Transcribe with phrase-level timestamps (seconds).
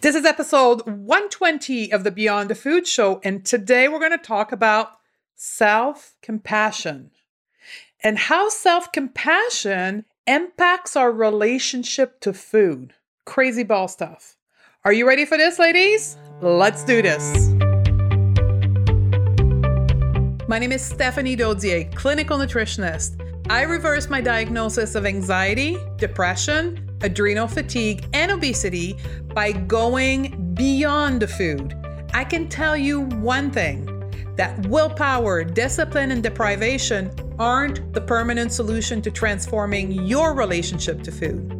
[0.00, 4.18] This is episode 120 of the Beyond the Food Show, and today we're going to
[4.18, 4.92] talk about
[5.34, 7.10] self compassion
[8.04, 12.94] and how self compassion impacts our relationship to food.
[13.24, 14.36] Crazy ball stuff.
[14.84, 16.16] Are you ready for this, ladies?
[16.40, 17.48] Let's do this.
[20.46, 23.20] My name is Stephanie Dodier, clinical nutritionist.
[23.50, 28.96] I reversed my diagnosis of anxiety, depression, adrenal fatigue, and obesity
[29.34, 31.74] by going beyond the food.
[32.12, 33.94] I can tell you one thing
[34.36, 41.54] that willpower, discipline, and deprivation aren't the permanent solution to transforming your relationship to food.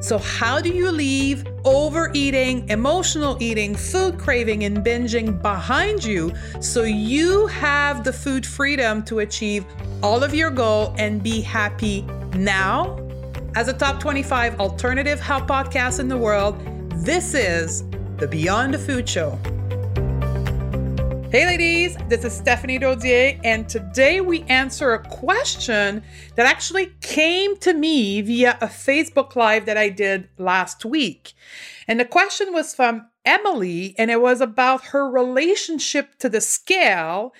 [0.00, 6.84] So, how do you leave overeating, emotional eating, food craving, and binging behind you so
[6.84, 9.66] you have the food freedom to achieve
[10.02, 12.02] all of your goal and be happy
[12.34, 12.96] now
[13.56, 16.60] as a top 25 alternative health podcast in the world,
[17.04, 17.82] this is
[18.18, 19.38] the Beyond the Food Show.
[21.32, 26.02] Hey, ladies, this is Stephanie Dodier, and today we answer a question
[26.36, 31.32] that actually came to me via a Facebook Live that I did last week.
[31.88, 37.32] And the question was from Emily, and it was about her relationship to the scale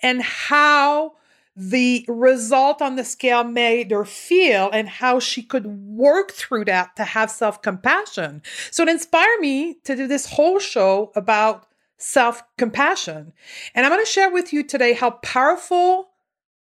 [0.00, 1.14] and how
[1.56, 6.94] the result on the scale made her feel and how she could work through that
[6.96, 8.42] to have self compassion.
[8.70, 13.32] So it inspired me to do this whole show about self compassion.
[13.74, 16.10] And I'm going to share with you today how powerful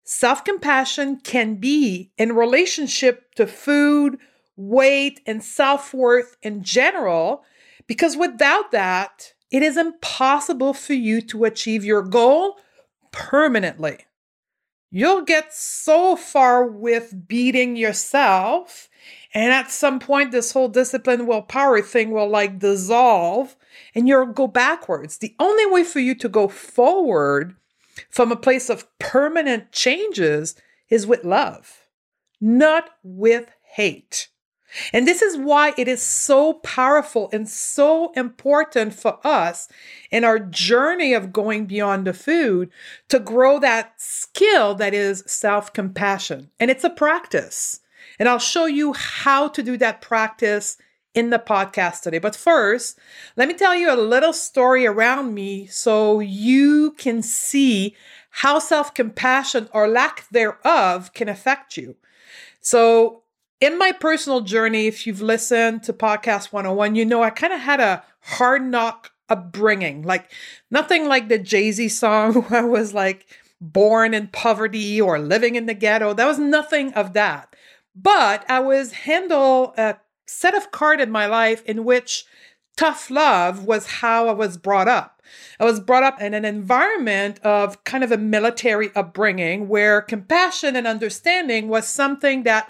[0.04, 4.20] self compassion can be in relationship to food,
[4.56, 7.44] weight, and self worth in general.
[7.88, 12.58] Because without that, it is impossible for you to achieve your goal
[13.12, 14.06] permanently
[14.94, 18.90] you'll get so far with beating yourself.
[19.34, 23.56] And at some point, this whole discipline willpower thing will like dissolve
[23.96, 25.18] and you'll go backwards.
[25.18, 27.56] The only way for you to go forward
[28.12, 30.56] from a place of permanent changes
[30.90, 31.88] is with love,
[32.40, 34.30] not with hate.
[34.92, 39.68] And this is why it is so powerful and so important for us
[40.12, 42.70] in our journey of going beyond the food
[43.10, 46.50] to grow that skill that is self compassion.
[46.60, 47.82] And it's a practice.
[48.20, 50.78] And I'll show you how to do that practice
[51.14, 52.20] in the podcast today.
[52.20, 52.98] But first,
[53.36, 57.96] let me tell you a little story around me so you can see
[58.30, 61.96] how self compassion or lack thereof can affect you.
[62.62, 63.23] So,
[63.64, 67.62] in my personal journey, if you've listened to Podcast 101, you know I kind of
[67.62, 70.02] had a hard knock upbringing.
[70.02, 70.30] Like
[70.70, 73.26] nothing like the Jay Z song where I was like
[73.62, 76.14] born in poverty or living in the ghetto.
[76.14, 77.56] That was nothing of that.
[77.96, 79.96] But I was handle a
[80.28, 82.26] set of card in my life in which
[82.76, 85.22] tough love was how I was brought up.
[85.58, 90.76] I was brought up in an environment of kind of a military upbringing where compassion
[90.76, 92.70] and understanding was something that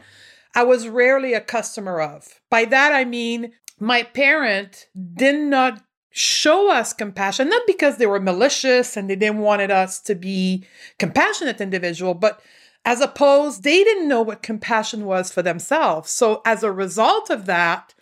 [0.55, 2.41] I was rarely a customer of.
[2.49, 8.19] By that, I mean my parent did not show us compassion, not because they were
[8.19, 10.65] malicious and they didn't wanted us to be
[10.99, 12.39] compassionate individual, but
[12.85, 16.11] as opposed, they didn't know what compassion was for themselves.
[16.11, 17.95] So as a result of that,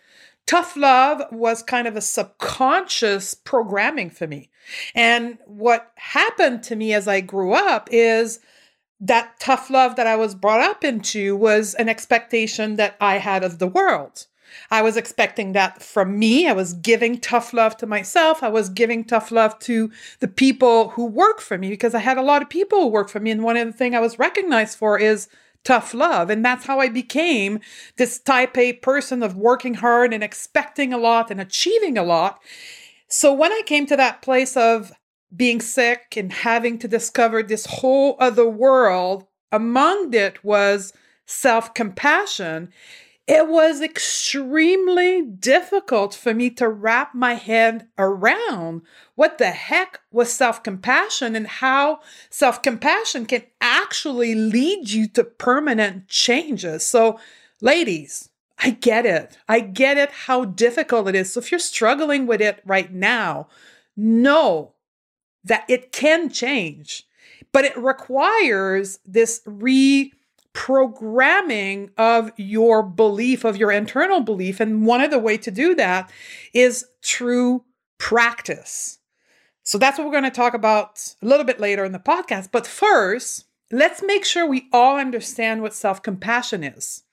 [0.46, 4.50] tough love was kind of a subconscious programming for me.
[4.94, 8.40] And what happened to me as I grew up is
[9.02, 13.42] that tough love that I was brought up into was an expectation that I had
[13.42, 14.26] of the world.
[14.70, 16.46] I was expecting that from me.
[16.46, 18.42] I was giving tough love to myself.
[18.42, 19.90] I was giving tough love to
[20.20, 23.08] the people who work for me because I had a lot of people who work
[23.08, 23.32] for me.
[23.32, 25.28] And one of the things I was recognized for is
[25.64, 26.30] tough love.
[26.30, 27.58] And that's how I became
[27.96, 32.40] this type A person of working hard and expecting a lot and achieving a lot.
[33.08, 34.92] So when I came to that place of
[35.34, 39.26] being sick and having to discover this whole other world.
[39.50, 40.92] Among it was
[41.26, 42.72] self compassion.
[43.28, 48.82] It was extremely difficult for me to wrap my head around
[49.14, 55.22] what the heck was self compassion and how self compassion can actually lead you to
[55.22, 56.84] permanent changes.
[56.86, 57.20] So,
[57.60, 58.28] ladies,
[58.58, 59.38] I get it.
[59.48, 61.32] I get it how difficult it is.
[61.32, 63.48] So, if you're struggling with it right now,
[63.96, 64.74] know
[65.44, 67.06] that it can change,
[67.52, 74.60] but it requires this reprogramming of your belief, of your internal belief.
[74.60, 76.12] And one of the way to do that
[76.52, 77.64] is through
[77.98, 78.98] practice.
[79.64, 82.48] So that's what we're going to talk about a little bit later in the podcast.
[82.50, 87.04] But first, let's make sure we all understand what self compassion is.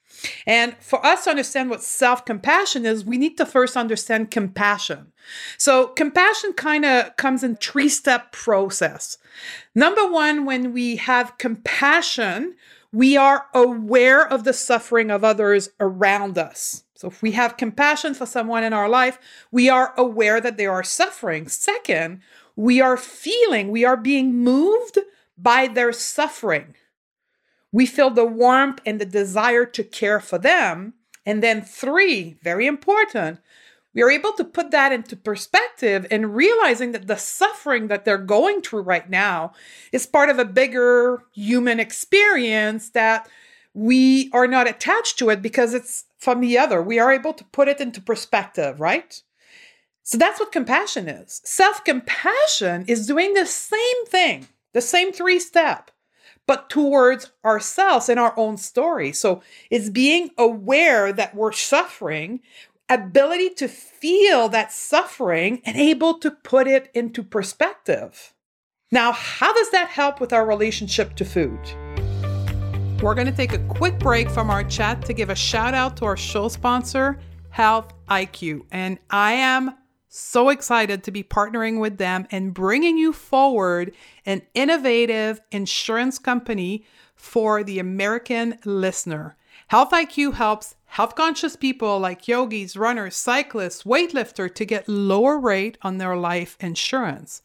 [0.45, 5.11] And for us to understand what self compassion is, we need to first understand compassion.
[5.57, 9.17] So, compassion kind of comes in three step process.
[9.75, 12.55] Number one, when we have compassion,
[12.91, 16.83] we are aware of the suffering of others around us.
[16.95, 19.19] So, if we have compassion for someone in our life,
[19.51, 21.47] we are aware that they are suffering.
[21.47, 22.21] Second,
[22.55, 24.99] we are feeling, we are being moved
[25.37, 26.75] by their suffering.
[27.71, 30.93] We feel the warmth and the desire to care for them.
[31.25, 33.39] And then, three, very important,
[33.93, 38.17] we are able to put that into perspective and realizing that the suffering that they're
[38.17, 39.53] going through right now
[39.91, 43.27] is part of a bigger human experience that
[43.73, 46.81] we are not attached to it because it's from the other.
[46.81, 49.21] We are able to put it into perspective, right?
[50.03, 51.41] So that's what compassion is.
[51.43, 55.91] Self compassion is doing the same thing, the same three step,
[56.49, 59.11] but towards ourselves and our own story.
[59.11, 62.39] So it's being aware that we're suffering,
[62.89, 68.33] ability to feel that suffering, and able to put it into perspective.
[68.91, 71.59] Now, how does that help with our relationship to food?
[72.99, 75.97] We're going to take a quick break from our chat to give a shout out
[75.97, 77.19] to our show sponsor,
[77.51, 78.61] Health IQ.
[78.71, 79.75] And I am
[80.09, 83.93] so excited to be partnering with them and bringing you forward
[84.25, 86.83] an innovative insurance company
[87.15, 89.37] for the American listener.
[89.67, 95.77] Health IQ helps health conscious people like yogis, runners, cyclists, weightlifters to get lower rate
[95.83, 97.43] on their life insurance.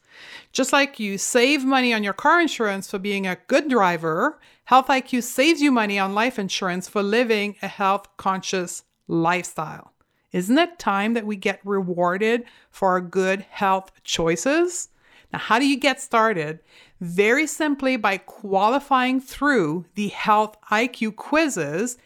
[0.51, 4.87] Just like you save money on your car insurance for being a good driver, Health
[4.87, 9.94] IQ saves you money on life insurance for living a health conscious lifestyle.
[10.31, 14.89] Isn't it time that we get rewarded for our good health choices?
[15.31, 16.59] Now, how do you get started?
[17.01, 21.97] Very simply by qualifying through the Health IQ quizzes.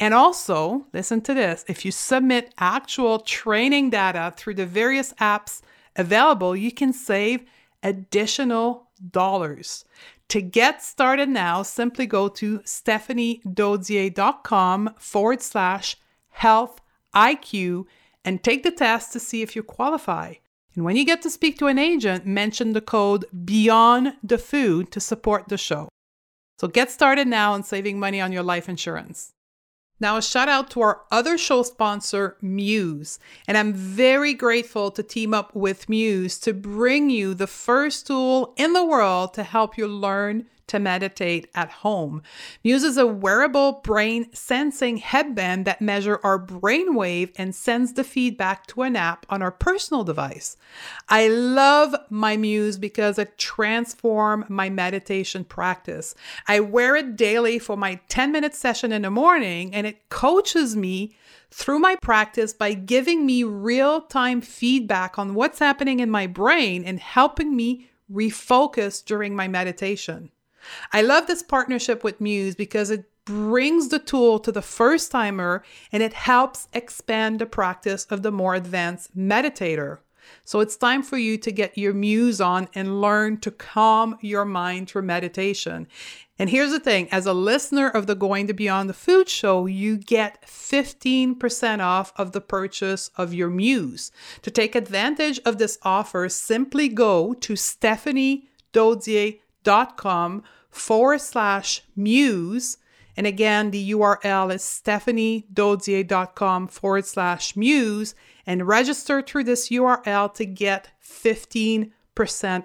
[0.00, 5.60] And also, listen to this if you submit actual training data through the various apps
[5.96, 7.44] available, you can save
[7.82, 9.84] additional dollars.
[10.28, 15.96] To get started now, simply go to stephaniedodier.com forward slash
[16.30, 16.80] health
[17.14, 17.86] IQ
[18.24, 20.34] and take the test to see if you qualify.
[20.74, 24.90] And when you get to speak to an agent, mention the code Beyond the Food
[24.92, 25.88] to support the show.
[26.60, 29.32] So get started now on saving money on your life insurance.
[30.00, 33.18] Now, a shout out to our other show sponsor, Muse.
[33.48, 38.54] And I'm very grateful to team up with Muse to bring you the first tool
[38.56, 42.22] in the world to help you learn to meditate at home.
[42.62, 48.66] Muse is a wearable brain sensing headband that measure our brainwave and sends the feedback
[48.68, 50.56] to an app on our personal device.
[51.08, 56.14] I love my Muse because it transforms my meditation practice.
[56.46, 60.76] I wear it daily for my 10 minute session in the morning and it coaches
[60.76, 61.16] me
[61.50, 66.84] through my practice by giving me real time feedback on what's happening in my brain
[66.84, 70.30] and helping me refocus during my meditation.
[70.92, 75.62] I love this partnership with Muse because it brings the tool to the first timer
[75.92, 79.98] and it helps expand the practice of the more advanced meditator.
[80.44, 84.44] So it's time for you to get your muse on and learn to calm your
[84.44, 85.88] mind through meditation.
[86.38, 89.66] And here's the thing as a listener of the Going to Beyond the Food show,
[89.66, 94.10] you get 15% off of the purchase of your muse.
[94.42, 102.78] To take advantage of this offer, simply go to stephaniedodier.com forward slash muse.
[103.16, 108.14] And again, the URL is stephaniedodier.com forward slash muse
[108.46, 111.90] and register through this URL to get 15%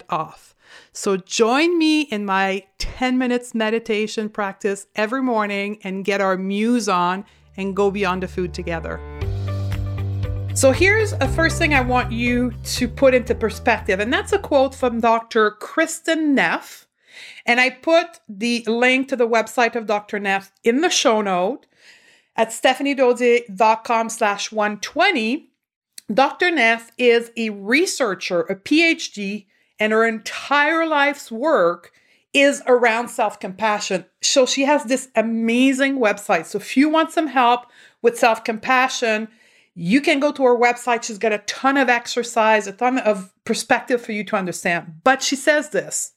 [0.08, 0.54] off.
[0.92, 6.88] So join me in my 10 minutes meditation practice every morning and get our muse
[6.88, 7.24] on
[7.56, 9.00] and go beyond the food together.
[10.54, 14.38] So here's a first thing I want you to put into perspective, and that's a
[14.38, 15.56] quote from Dr.
[15.60, 16.83] Kristin Neff.
[17.46, 20.18] And I put the link to the website of Dr.
[20.18, 21.66] Neff in the show note
[22.36, 25.50] at stephaniedodier.com slash 120.
[26.12, 26.50] Dr.
[26.50, 29.46] Neff is a researcher, a PhD,
[29.78, 31.92] and her entire life's work
[32.34, 34.04] is around self compassion.
[34.20, 36.46] So she has this amazing website.
[36.46, 37.66] So if you want some help
[38.02, 39.28] with self compassion,
[39.74, 41.04] you can go to her website.
[41.04, 45.00] She's got a ton of exercise, a ton of perspective for you to understand.
[45.04, 46.13] But she says this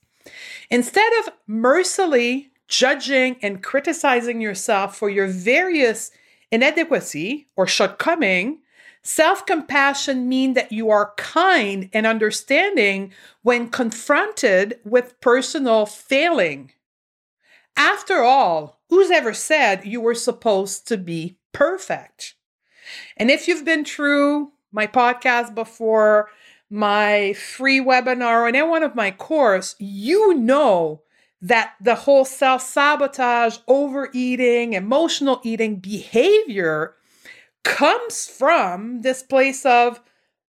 [0.70, 6.12] Instead of mercilessly judging and criticizing yourself for your various
[6.52, 8.60] inadequacy or shortcoming,
[9.04, 16.72] self-compassion means that you are kind and understanding when confronted with personal failing.
[17.78, 22.36] after all, who's ever said you were supposed to be perfect?
[23.16, 26.30] And if you've been through my podcast before,
[26.70, 31.02] my free webinar, or any one of my course, you know
[31.42, 36.96] that the whole self sabotage, overeating, emotional eating behavior
[37.64, 40.02] comes from this place of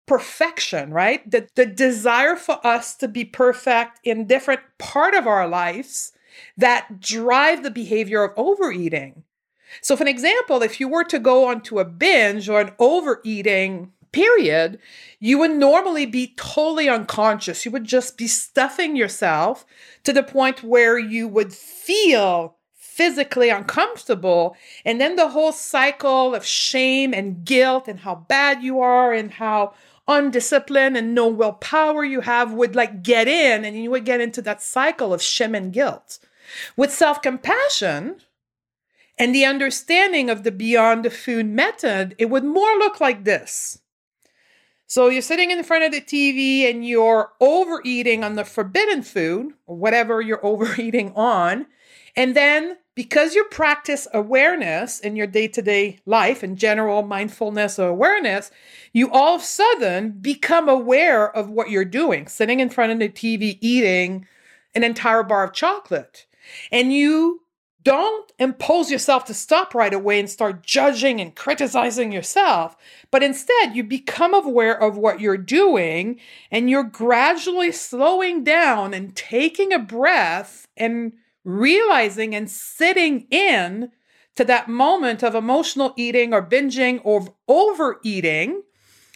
[0.05, 1.29] perfection, right?
[1.29, 6.13] The, the desire for us to be perfect in different part of our lives
[6.57, 9.23] that drive the behavior of overeating.
[9.81, 13.91] So, for an example, if you were to go onto a binge or an overeating
[14.11, 14.79] period,
[15.19, 17.65] you would normally be totally unconscious.
[17.65, 19.65] You would just be stuffing yourself
[20.03, 22.57] to the point where you would feel
[22.99, 24.57] physically uncomfortable.
[24.83, 29.31] And then the whole cycle of shame and guilt and how bad you are and
[29.31, 29.73] how
[30.07, 34.41] undisciplined and no willpower you have would like get in and you would get into
[34.41, 36.19] that cycle of shame and guilt.
[36.75, 38.17] With self compassion
[39.17, 43.79] and the understanding of the beyond the food method, it would more look like this.
[44.89, 49.53] So you're sitting in front of the TV and you're overeating on the forbidden food
[49.67, 51.67] or whatever you're overeating on.
[52.15, 57.77] And then because you practice awareness in your day to day life and general mindfulness
[57.77, 58.49] or awareness,
[58.91, 62.97] you all of a sudden become aware of what you're doing, sitting in front of
[62.97, 64.27] the TV eating
[64.73, 66.25] an entire bar of chocolate.
[66.71, 67.43] And you
[67.83, 72.75] don't impose yourself to stop right away and start judging and criticizing yourself,
[73.09, 76.19] but instead you become aware of what you're doing
[76.51, 81.13] and you're gradually slowing down and taking a breath and
[81.45, 83.91] realizing and sitting in
[84.35, 88.61] to that moment of emotional eating or binging or overeating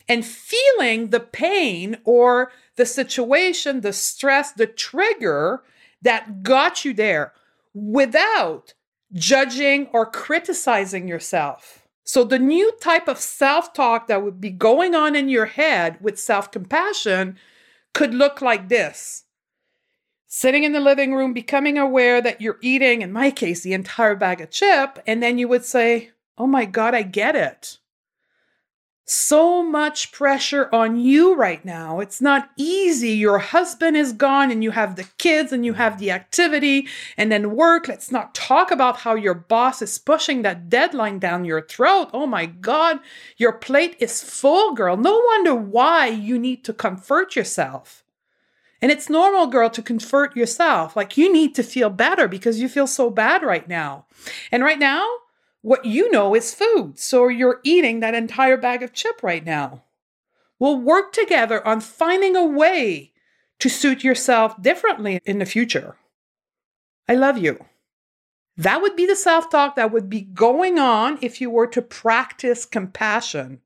[0.08, 5.64] and feeling the pain or the situation, the stress, the trigger
[6.02, 7.34] that got you there
[7.74, 8.74] without
[9.14, 11.88] judging or criticizing yourself.
[12.06, 15.98] So, the new type of self talk that would be going on in your head
[16.02, 17.38] with self compassion
[17.94, 19.24] could look like this
[20.36, 24.16] sitting in the living room, becoming aware that you're eating, in my case, the entire
[24.16, 24.98] bag of chip.
[25.06, 27.78] And then you would say, Oh my God, I get it
[29.06, 32.00] so much pressure on you right now.
[32.00, 33.10] It's not easy.
[33.12, 37.32] Your husband is gone and you have the kids and you have the activity and
[37.32, 37.88] then work.
[37.88, 42.10] Let's not talk about how your boss is pushing that deadline down your throat.
[42.14, 43.00] Oh my God,
[43.38, 44.96] your plate is full, girl.
[44.96, 48.04] No wonder why you need to comfort yourself.
[48.82, 50.96] And it's normal, girl, to comfort yourself.
[50.96, 54.06] Like you need to feel better because you feel so bad right now.
[54.52, 55.08] And right now,
[55.64, 57.00] what you know is food.
[57.00, 59.82] So you're eating that entire bag of chip right now.
[60.60, 63.14] We'll work together on finding a way
[63.60, 65.96] to suit yourself differently in the future.
[67.08, 67.66] I love you.
[68.58, 71.82] That would be the self talk that would be going on if you were to
[71.82, 73.62] practice compassion.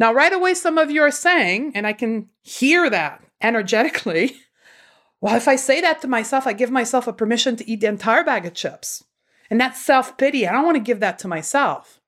[0.00, 4.36] Now, right away, some of you are saying, and I can hear that energetically,
[5.20, 7.86] well, if I say that to myself, I give myself a permission to eat the
[7.86, 9.04] entire bag of chips.
[9.50, 10.46] And that's self pity.
[10.46, 12.00] I don't want to give that to myself.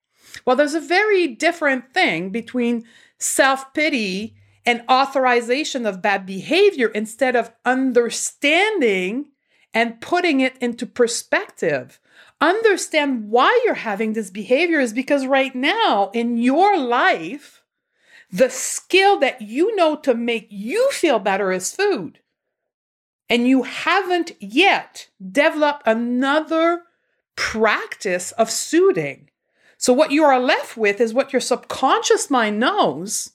[0.46, 2.84] Well, there's a very different thing between
[3.18, 9.26] self pity and authorization of bad behavior instead of understanding
[9.74, 11.98] and putting it into perspective.
[12.40, 17.62] Understand why you're having this behavior is because right now in your life,
[18.30, 22.20] the skill that you know to make you feel better is food.
[23.28, 26.82] And you haven't yet developed another
[27.36, 29.30] practice of soothing.
[29.78, 33.32] So, what you are left with is what your subconscious mind knows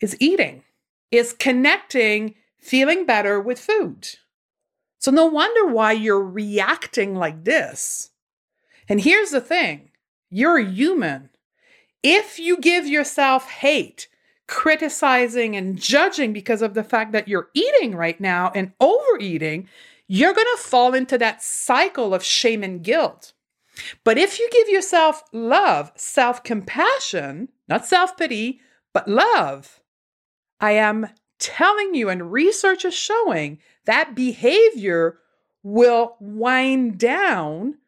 [0.00, 0.62] is eating,
[1.10, 4.08] is connecting, feeling better with food.
[4.98, 8.10] So, no wonder why you're reacting like this.
[8.88, 9.90] And here's the thing
[10.30, 11.30] you're human.
[12.02, 14.08] If you give yourself hate,
[14.46, 19.68] criticizing, and judging because of the fact that you're eating right now and overeating,
[20.12, 23.32] you're going to fall into that cycle of shame and guilt.
[24.02, 28.60] But if you give yourself love, self compassion, not self pity,
[28.92, 29.80] but love,
[30.60, 35.18] I am telling you, and research is showing that behavior
[35.62, 37.78] will wind down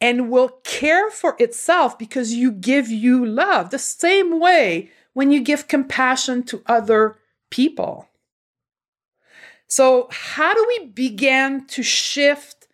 [0.00, 5.40] and will care for itself because you give you love the same way when you
[5.40, 7.16] give compassion to other
[7.48, 8.09] people.
[9.70, 12.66] So, how do we begin to shift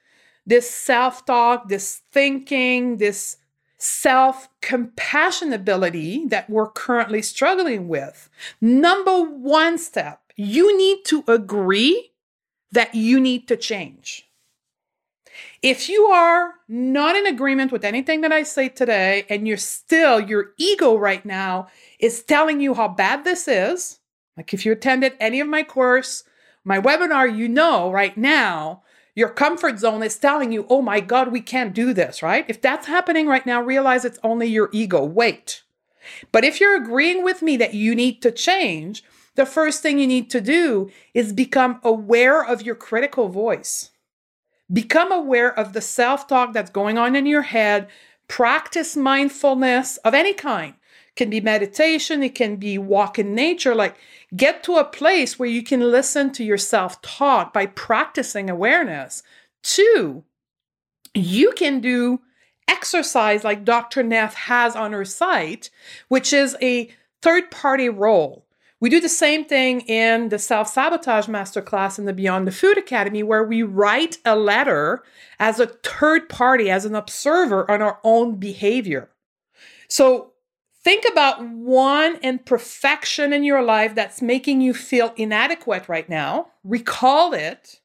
[0.47, 3.37] this self talk, this thinking, this
[3.77, 8.31] self compassion ability that we're currently struggling with?
[8.63, 12.13] Number one step, you need to agree
[12.73, 14.27] that you need to change.
[15.61, 20.19] If you are not in agreement with anything that I say today, and you're still,
[20.19, 21.69] your ego right now
[22.01, 23.99] is telling you how bad this is,
[24.35, 26.25] like if you attended any of my course,
[26.67, 28.83] my webinar, you know right now,
[29.15, 32.45] your comfort zone is telling you, oh my God, we can't do this, right?
[32.49, 35.05] If that's happening right now, realize it's only your ego.
[35.05, 35.63] Wait.
[36.33, 39.05] But if you're agreeing with me that you need to change,
[39.37, 43.91] the first thing you need to do is become aware of your critical voice.
[44.71, 47.89] Become aware of the self talk that's going on in your head.
[48.27, 50.75] Practice mindfulness of any kind.
[51.17, 53.75] Can be meditation, it can be walk in nature.
[53.75, 53.97] Like,
[54.37, 59.23] get to a place where you can listen to yourself talk by practicing awareness.
[59.63, 60.25] Two,
[61.15, 62.21] you can do
[62.69, 64.03] exercise like Dr.
[64.03, 65.71] Neff has on her site,
[66.09, 66.91] which is a
[67.23, 68.47] third party role.
[68.79, 72.77] We do the same thing in the self sabotage masterclass in the Beyond the Food
[72.77, 75.03] Academy, where we write a letter
[75.41, 79.09] as a third party, as an observer on our own behavior.
[79.89, 80.33] So
[80.87, 87.33] think about one imperfection in your life that's making you feel inadequate right now, recall
[87.35, 87.81] it,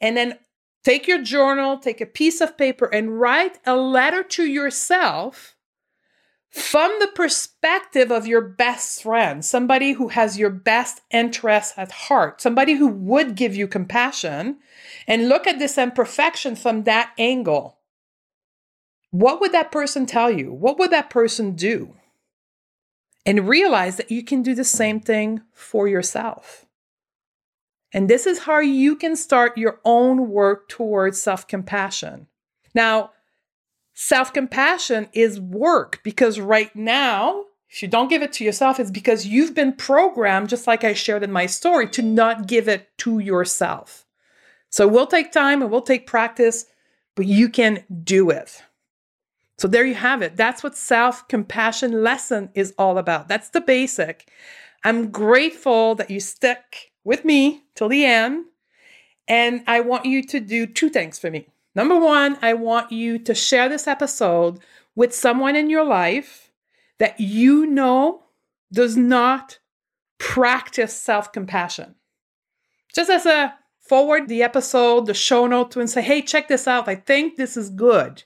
[0.00, 0.38] and then
[0.82, 5.56] take your journal, take a piece of paper, and write a letter to yourself
[6.48, 12.40] from the perspective of your best friend, somebody who has your best interests at heart,
[12.40, 14.56] somebody who would give you compassion,
[15.06, 17.76] and look at this imperfection from that angle.
[19.10, 20.50] What would that person tell you?
[20.50, 21.94] What would that person do?
[23.28, 26.64] And realize that you can do the same thing for yourself.
[27.92, 32.26] And this is how you can start your own work towards self compassion.
[32.74, 33.10] Now,
[34.00, 38.92] Self compassion is work because right now, if you don't give it to yourself, it's
[38.92, 42.96] because you've been programmed, just like I shared in my story, to not give it
[42.98, 44.06] to yourself.
[44.70, 46.66] So it will take time, it will take practice,
[47.16, 48.62] but you can do it.
[49.58, 50.36] So there you have it.
[50.36, 53.28] That's what self compassion lesson is all about.
[53.28, 54.30] That's the basic.
[54.84, 58.44] I'm grateful that you stuck with me till the end.
[59.26, 61.48] And I want you to do two things for me.
[61.74, 64.60] Number one, I want you to share this episode
[64.94, 66.50] with someone in your life
[66.98, 68.22] that you know
[68.72, 69.58] does not
[70.18, 71.96] practice self compassion.
[72.94, 76.68] Just as a forward the episode, the show note to and say, hey, check this
[76.68, 76.88] out.
[76.88, 78.24] I think this is good.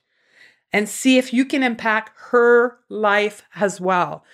[0.72, 4.24] And see if you can impact her life as well.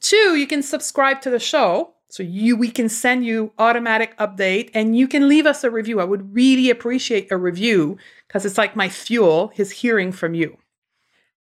[0.00, 4.70] Two, you can subscribe to the show so you we can send you automatic update
[4.74, 6.00] and you can leave us a review.
[6.00, 10.56] I would really appreciate a review because it's like my fuel is hearing from you.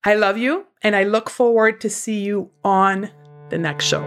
[0.03, 3.09] I love you and I look forward to see you on
[3.49, 4.03] the next show.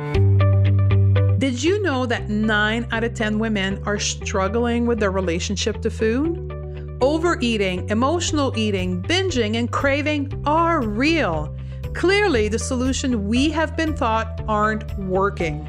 [1.39, 5.91] Did you know that 9 out of 10 women are struggling with their relationship to
[5.91, 6.58] food?
[7.01, 11.57] Overeating, emotional eating, binging, and craving are real.
[11.95, 15.65] Clearly, the solution we have been taught aren't working.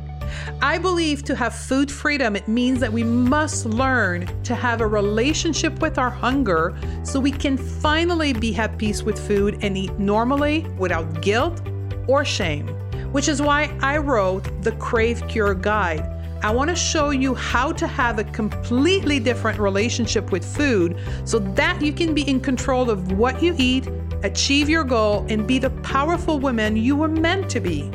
[0.61, 4.87] I believe to have food freedom, it means that we must learn to have a
[4.87, 9.93] relationship with our hunger so we can finally be at peace with food and eat
[9.99, 11.61] normally without guilt
[12.07, 12.67] or shame.
[13.11, 16.18] Which is why I wrote the Crave Cure Guide.
[16.41, 21.37] I want to show you how to have a completely different relationship with food so
[21.39, 23.89] that you can be in control of what you eat,
[24.23, 27.91] achieve your goal, and be the powerful woman you were meant to be.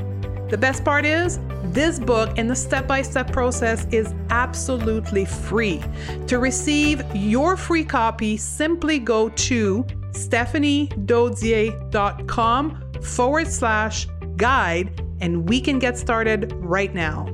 [0.50, 1.40] The best part is,
[1.72, 5.82] this book and the step by step process is absolutely free.
[6.26, 15.78] To receive your free copy, simply go to stephaniedodier.com forward slash guide and we can
[15.78, 17.33] get started right now.